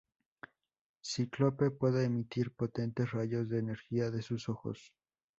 Cíclope 1.03 1.69
puede 1.69 2.05
emitir 2.05 2.55
potentes 2.55 3.11
rayos 3.11 3.47
de 3.49 3.59
energía 3.59 4.09
de 4.09 4.23
sus 4.23 4.49
ojos. 4.49 4.95